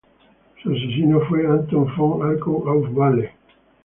[0.63, 3.29] Su asesino fue Anton von Arco auf Valley.